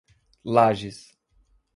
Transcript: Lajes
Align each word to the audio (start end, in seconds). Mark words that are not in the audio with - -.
Lajes 0.55 1.13